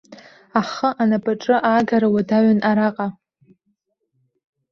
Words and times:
Ахы 0.59 0.89
анапаҿы 1.01 1.55
аагара 1.69 2.07
уадаҩын 2.13 2.59
араҟа. 2.69 3.07